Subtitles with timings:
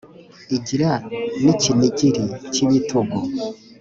[0.55, 0.91] igira
[1.43, 3.19] n‘icyinigiri k’ibitugu,